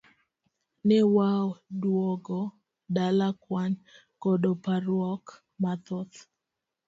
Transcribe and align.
Ne 0.87 0.97
waduogo 1.15 2.41
dala 2.95 3.27
kawan 3.41 3.71
koda 4.21 4.51
parruok 4.63 5.25
mathoth. 5.61 6.17